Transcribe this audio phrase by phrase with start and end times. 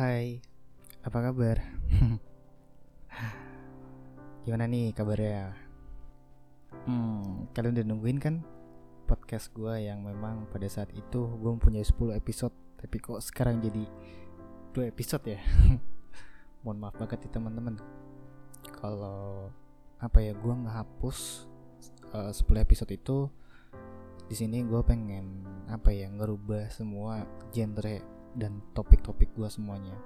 [0.00, 0.40] Hai,
[1.04, 1.60] apa kabar?
[4.48, 5.52] Gimana nih kabarnya?
[6.88, 8.40] Hmm, kalian udah nungguin kan
[9.04, 13.84] podcast gue yang memang pada saat itu gue mempunyai 10 episode Tapi kok sekarang jadi
[14.72, 15.40] 2 episode ya?
[16.64, 17.76] Mohon maaf banget ya teman-teman
[18.80, 19.52] Kalau
[20.00, 21.44] apa ya gue ngehapus
[22.16, 23.28] uh, 10 episode itu
[24.24, 29.96] di sini gue pengen apa ya ngerubah semua genre dan topik-topik gue semuanya.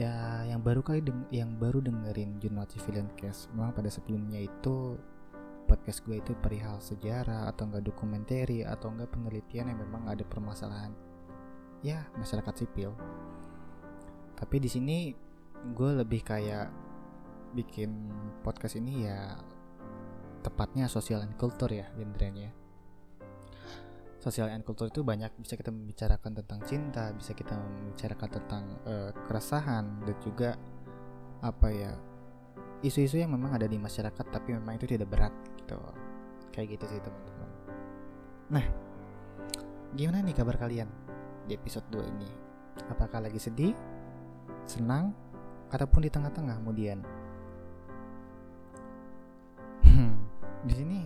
[0.00, 4.96] Ya yang baru kali deng yang baru dengerin Jurnal Civilian Case memang pada sebelumnya itu
[5.68, 10.96] podcast gue itu perihal sejarah atau enggak dokumentari atau enggak penelitian yang memang ada permasalahan
[11.84, 12.96] ya masyarakat sipil.
[14.36, 14.96] Tapi di sini
[15.76, 16.72] gue lebih kayak
[17.52, 18.08] bikin
[18.40, 19.36] podcast ini ya
[20.40, 22.61] tepatnya sosial and culture ya genrenya
[24.22, 29.10] sosial and culture itu banyak bisa kita membicarakan tentang cinta, bisa kita membicarakan tentang uh,
[29.26, 30.54] keresahan dan juga
[31.42, 31.90] apa ya
[32.86, 35.74] isu-isu yang memang ada di masyarakat tapi memang itu tidak berat gitu.
[36.54, 37.50] Kayak gitu sih teman-teman.
[38.54, 38.64] Nah,
[39.98, 40.86] gimana nih kabar kalian
[41.50, 42.30] di episode 2 ini?
[42.94, 43.74] Apakah lagi sedih,
[44.70, 45.10] senang,
[45.74, 47.02] ataupun di tengah-tengah kemudian?
[49.82, 50.14] Hmm,
[50.62, 50.98] di sini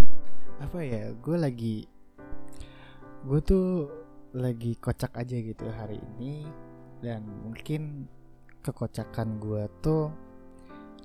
[0.64, 1.12] apa ya?
[1.18, 1.95] Gue lagi
[3.26, 3.90] gue tuh
[4.38, 6.46] lagi kocak aja gitu hari ini.
[7.02, 8.06] Dan mungkin
[8.62, 10.08] kekocakan gue tuh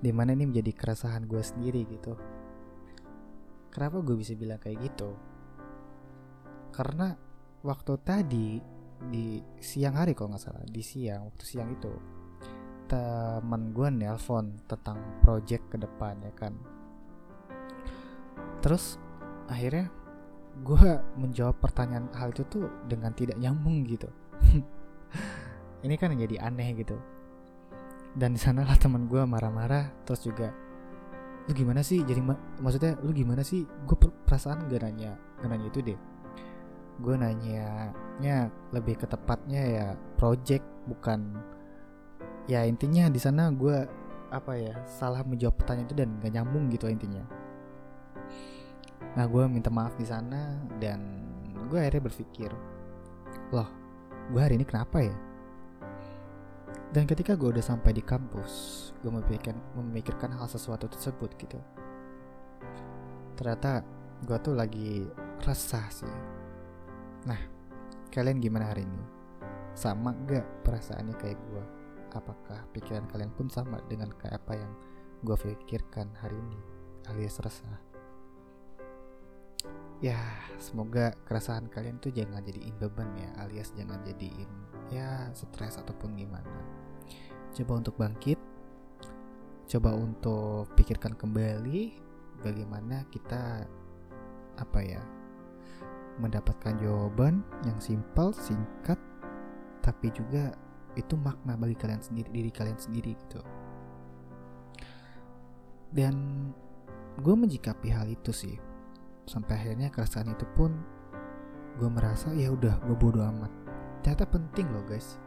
[0.01, 2.13] di mana ini menjadi keresahan gue sendiri gitu.
[3.73, 5.17] Kenapa gue bisa bilang kayak gitu?
[6.71, 7.13] Karena
[7.65, 8.57] waktu tadi
[9.01, 11.89] di siang hari kalau nggak salah di siang waktu siang itu
[12.85, 16.53] teman gue nelpon tentang project ke depan ya kan?
[18.61, 19.01] Terus
[19.49, 19.89] akhirnya
[20.59, 24.11] gue menjawab pertanyaan hal itu tuh dengan tidak nyambung gitu.
[25.85, 26.99] Ini kan jadi aneh gitu.
[28.11, 30.51] Dan di sana lah teman gue marah-marah terus juga
[31.47, 32.03] lu gimana sih?
[32.03, 33.63] Jadi ma maksudnya lu gimana sih?
[33.87, 35.99] Gue perasaan gak nanya gak nanya itu deh.
[37.01, 37.89] Gue nanya
[38.21, 39.85] nya lebih ke tepatnya ya
[40.19, 41.39] project bukan
[42.45, 43.87] ya intinya di sana gue
[44.31, 47.25] apa ya salah menjawab pertanyaan itu dan gak nyambung gitu intinya
[49.11, 50.99] Nah gue minta maaf di sana dan
[51.67, 52.51] gue akhirnya berpikir,
[53.51, 53.67] loh
[54.31, 55.15] gue hari ini kenapa ya?
[56.91, 58.51] Dan ketika gue udah sampai di kampus,
[58.99, 61.59] gue memikirkan, memikirkan hal sesuatu tersebut gitu.
[63.39, 63.83] Ternyata
[64.27, 65.07] gue tuh lagi
[65.43, 66.15] resah sih.
[67.23, 67.39] Nah,
[68.11, 69.03] kalian gimana hari ini?
[69.71, 71.63] Sama gak perasaannya kayak gue?
[72.11, 74.71] Apakah pikiran kalian pun sama dengan kayak apa yang
[75.23, 76.59] gue pikirkan hari ini
[77.07, 77.90] alias resah?
[80.01, 80.17] Ya
[80.57, 84.49] semoga keresahan kalian tuh jangan jadiin beban ya alias jangan jadiin
[84.89, 86.59] ya stres ataupun gimana.
[87.53, 88.41] Coba untuk bangkit
[89.71, 91.95] coba untuk pikirkan kembali
[92.43, 93.63] bagaimana kita
[94.59, 94.99] apa ya
[96.19, 98.99] mendapatkan jawaban yang simpel singkat
[99.79, 100.51] tapi juga
[100.99, 103.39] itu makna bagi kalian sendiri diri kalian sendiri gitu.
[105.93, 106.15] Dan
[107.19, 108.70] gue menjikapi hal itu sih
[109.25, 110.73] sampai akhirnya keresahan itu pun
[111.77, 113.51] gue merasa ya udah gue bodoh amat.
[114.01, 115.17] Ternyata penting loh guys.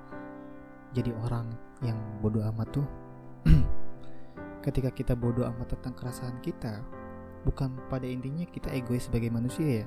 [0.94, 1.50] Jadi orang
[1.82, 2.86] yang bodoh amat tuh
[4.64, 6.80] ketika kita bodoh amat tentang keresahan kita
[7.44, 9.86] bukan pada intinya kita egois sebagai manusia ya.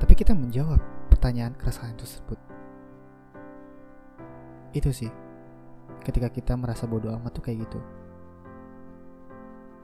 [0.00, 0.80] Tapi kita menjawab
[1.12, 2.38] pertanyaan keresahan tersebut.
[4.72, 5.10] Itu sih
[6.00, 7.80] ketika kita merasa bodoh amat tuh kayak gitu.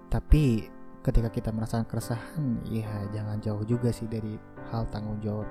[0.08, 0.75] Tapi
[1.06, 4.34] ketika kita merasakan keresahan ya jangan jauh juga sih dari
[4.74, 5.46] hal tanggung jawab.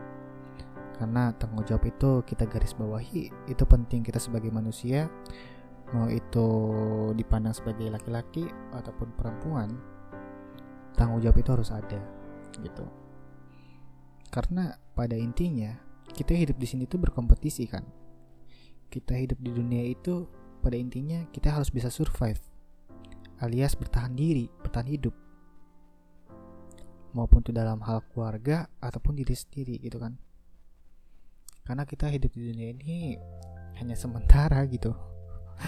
[0.99, 5.07] Karena tanggung jawab itu kita garis bawahi itu penting kita sebagai manusia
[5.95, 6.47] mau itu
[7.15, 8.43] dipandang sebagai laki-laki
[8.75, 9.69] ataupun perempuan
[10.99, 12.03] tanggung jawab itu harus ada
[12.59, 12.83] gitu.
[14.27, 15.71] Karena pada intinya
[16.11, 17.87] kita hidup di sini tuh berkompetisi kan.
[18.91, 20.27] Kita hidup di dunia itu
[20.59, 22.39] pada intinya kita harus bisa survive
[23.43, 25.13] alias bertahan diri bertahan hidup
[27.15, 30.19] maupun itu dalam hal keluarga ataupun diri sendiri gitu kan.
[31.63, 33.15] Karena kita hidup di dunia ini
[33.79, 34.91] hanya sementara gitu.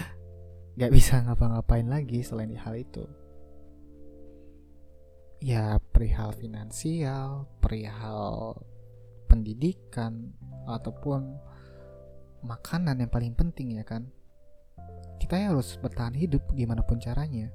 [0.76, 3.08] Nggak bisa ngapa-ngapain lagi selain hal itu.
[5.40, 8.58] Ya perihal finansial perihal
[9.30, 10.34] pendidikan
[10.68, 11.32] ataupun
[12.44, 14.04] makanan yang paling penting ya kan.
[15.18, 17.50] Kita harus bertahan hidup gimana pun caranya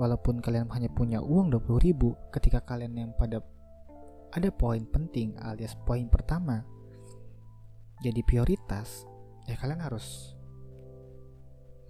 [0.00, 3.44] walaupun kalian hanya punya uang 20 ribu ketika kalian yang pada
[4.32, 6.64] ada poin penting alias poin pertama
[8.02, 9.06] jadi prioritas
[9.46, 10.34] ya kalian harus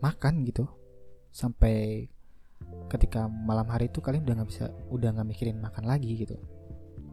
[0.03, 0.67] makan gitu.
[1.33, 2.05] Sampai
[2.93, 6.37] ketika malam hari itu kalian udah nggak bisa udah nggak mikirin makan lagi gitu.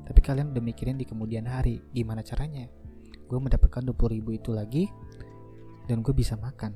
[0.03, 2.67] Tapi kalian udah mikirin di kemudian hari gimana caranya?
[3.29, 4.89] Gue mendapatkan 20 ribu itu lagi
[5.85, 6.75] dan gue bisa makan.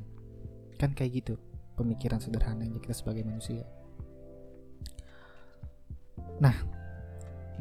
[0.77, 1.33] Kan kayak gitu
[1.73, 3.65] pemikiran sederhananya kita sebagai manusia
[6.41, 6.55] nah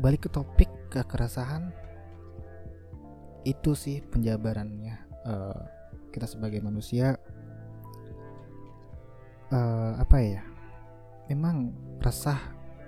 [0.00, 1.72] balik ke topik kekerasan
[3.42, 4.96] itu sih penjabarannya.
[5.22, 5.62] Uh,
[6.12, 7.16] kita sebagai manusia
[9.48, 10.42] uh, apa ya
[11.30, 11.72] memang
[12.02, 12.36] resah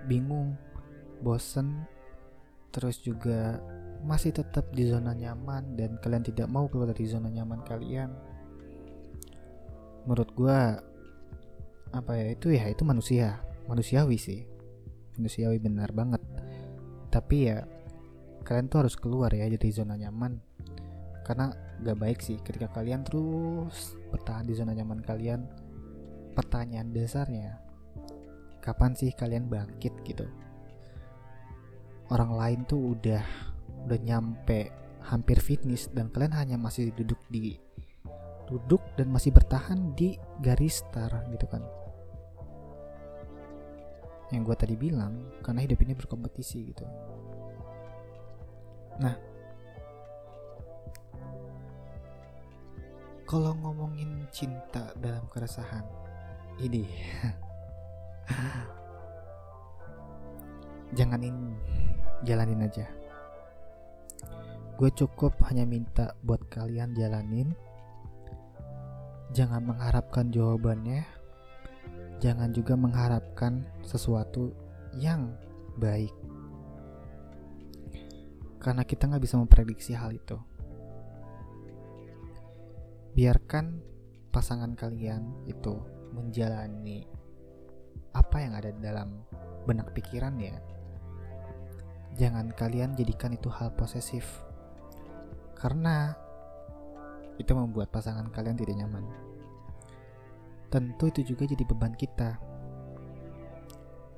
[0.04, 0.52] bingung
[1.24, 1.88] bosen
[2.74, 3.62] terus juga
[4.04, 8.12] masih tetap di zona nyaman dan kalian tidak mau keluar dari zona nyaman kalian.
[10.04, 10.60] Menurut gue
[11.94, 13.40] apa ya itu ya itu manusia
[13.70, 14.42] manusiawi sih
[15.18, 16.20] manusiawi benar banget.
[17.10, 17.62] Tapi ya
[18.44, 20.38] kalian tuh harus keluar ya dari zona nyaman.
[21.24, 21.48] Karena
[21.80, 25.46] gak baik sih ketika kalian terus bertahan di zona nyaman kalian.
[26.34, 27.62] Pertanyaan dasarnya
[28.58, 30.26] kapan sih kalian bangkit gitu?
[32.10, 33.22] Orang lain tuh udah
[33.84, 34.72] udah nyampe
[35.04, 37.60] hampir fitness dan kalian hanya masih duduk di
[38.48, 41.64] duduk dan masih bertahan di garis start gitu kan
[44.34, 46.84] yang gue tadi bilang karena hidup ini berkompetisi gitu.
[48.98, 49.14] Nah
[53.24, 55.86] kalau ngomongin cinta dalam keresahan
[56.60, 56.84] ini
[60.98, 61.54] janganin
[62.22, 62.86] jalanin aja.
[64.74, 67.54] Gue cukup hanya minta buat kalian jalanin.
[69.34, 71.13] Jangan mengharapkan jawabannya
[72.24, 74.56] jangan juga mengharapkan sesuatu
[74.96, 75.36] yang
[75.76, 76.16] baik.
[78.56, 80.40] Karena kita nggak bisa memprediksi hal itu.
[83.12, 83.76] Biarkan
[84.32, 85.76] pasangan kalian itu
[86.16, 87.04] menjalani
[88.16, 89.20] apa yang ada dalam
[89.68, 90.56] benak pikiran ya.
[92.16, 94.24] Jangan kalian jadikan itu hal posesif.
[95.52, 96.16] Karena
[97.36, 99.33] itu membuat pasangan kalian tidak nyaman
[100.74, 102.34] tentu itu juga jadi beban kita.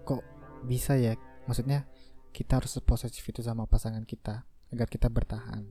[0.08, 0.22] Kok
[0.64, 1.12] bisa ya?
[1.44, 1.84] Maksudnya
[2.32, 5.68] kita harus posesif itu sama pasangan kita agar kita bertahan.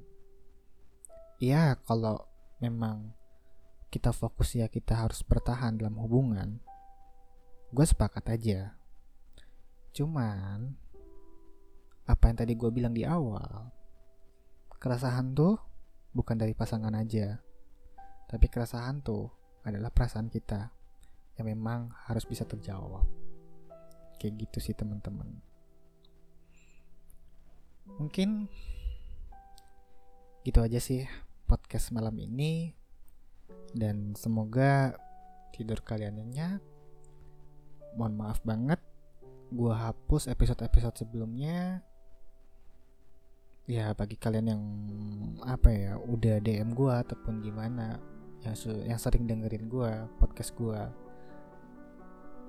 [1.42, 2.30] Ya kalau
[2.62, 3.18] memang
[3.90, 6.62] kita fokus ya kita harus bertahan dalam hubungan
[7.74, 8.78] gue sepakat aja.
[9.90, 10.78] Cuman
[12.06, 13.74] apa yang tadi gue bilang di awal
[14.78, 15.58] keresahan tuh
[16.14, 17.42] bukan dari pasangan aja
[18.30, 20.70] tapi keresahan tuh adalah perasaan kita
[21.36, 23.04] yang memang harus bisa terjawab.
[24.22, 25.28] Kayak gitu sih teman-teman.
[27.98, 28.50] Mungkin
[30.46, 31.04] gitu aja sih
[31.50, 32.72] podcast malam ini.
[33.76, 34.96] Dan semoga
[35.52, 36.64] tidur kalian nyenyak.
[38.00, 38.80] Mohon maaf banget
[39.52, 41.84] gue hapus episode-episode sebelumnya.
[43.66, 44.64] Ya bagi kalian yang
[45.42, 47.98] apa ya udah DM gue ataupun gimana
[48.46, 48.56] yang
[48.86, 50.82] yang sering dengerin gue podcast gue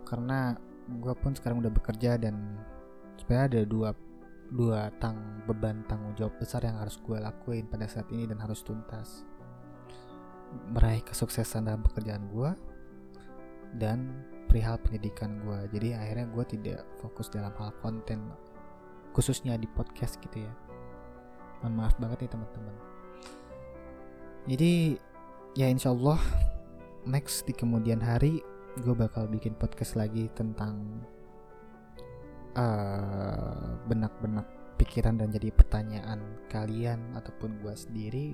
[0.06, 0.54] karena
[0.86, 2.60] gue pun sekarang udah bekerja dan
[3.18, 3.90] supaya ada dua
[4.54, 8.62] dua tang beban tanggung jawab besar yang harus gue lakuin pada saat ini dan harus
[8.62, 9.26] tuntas.
[10.70, 12.50] Meraih kesuksesan dalam pekerjaan gue
[13.82, 18.30] dan perihal pendidikan gue jadi akhirnya gue tidak fokus dalam hal konten
[19.10, 20.52] khususnya di podcast gitu ya.
[21.64, 22.76] Mohon maaf banget nih teman-teman.
[24.46, 24.72] Jadi
[25.56, 26.20] ya insya Allah
[27.08, 28.44] next di kemudian hari
[28.84, 31.00] gue bakal bikin podcast lagi tentang
[32.52, 34.44] uh, benak-benak
[34.76, 36.20] pikiran dan jadi pertanyaan
[36.52, 38.28] kalian ataupun gue sendiri.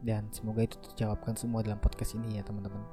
[0.00, 2.84] Dan semoga itu terjawabkan semua dalam podcast ini ya teman-teman.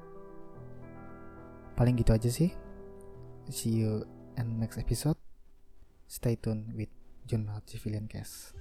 [1.75, 2.51] Paling gitu aja sih.
[3.51, 4.07] See you
[4.39, 5.19] in next episode.
[6.07, 6.91] Stay tuned with
[7.27, 8.55] Journal Civilian Cast.